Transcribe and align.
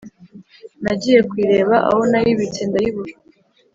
Nagiye 0.83 1.19
kuyireba 1.29 1.75
aho 1.89 2.01
nayibitse 2.11 2.61
ndayibura 2.69 3.13